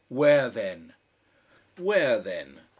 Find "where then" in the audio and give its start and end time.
0.07-0.95, 1.77-2.61